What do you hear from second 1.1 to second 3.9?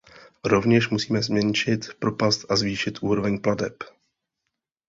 zmenšit propast a zvýšit úroveň plateb.